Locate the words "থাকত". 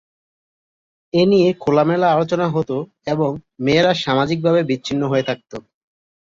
5.29-5.51